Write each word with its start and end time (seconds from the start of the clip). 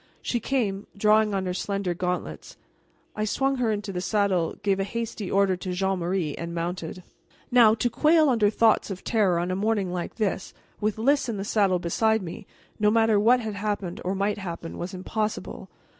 She 0.23 0.39
came, 0.39 0.87
drawing 0.97 1.35
on 1.35 1.45
her 1.45 1.53
slender 1.53 1.93
gauntlets. 1.93 2.57
I 3.15 3.23
swung 3.23 3.57
her 3.57 3.71
into 3.71 3.91
the 3.93 4.01
saddle, 4.01 4.55
gave 4.63 4.79
a 4.79 4.83
hasty 4.83 5.29
order 5.29 5.55
to 5.57 5.73
Jean 5.73 5.99
Marie, 5.99 6.33
and 6.37 6.55
mounted. 6.55 7.03
Now, 7.51 7.75
to 7.75 7.87
quail 7.87 8.27
under 8.27 8.49
thoughts 8.49 8.89
of 8.89 9.03
terror 9.03 9.37
on 9.37 9.51
a 9.51 9.55
morning 9.55 9.93
like 9.93 10.15
this, 10.15 10.55
with 10.79 10.97
Lys 10.97 11.29
in 11.29 11.37
the 11.37 11.43
saddle 11.45 11.77
beside 11.77 12.23
me, 12.23 12.47
no 12.79 12.89
matter 12.89 13.19
what 13.19 13.41
had 13.41 13.53
happened 13.53 14.01
or 14.03 14.15
might 14.15 14.39
happen 14.39 14.79
was 14.79 14.95
impossible. 14.95 15.69